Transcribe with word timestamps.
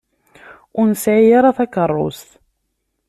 Ur 0.79 0.85
nesɛi 0.91 1.31
ara 1.37 1.57
takeṛṛust. 1.57 2.29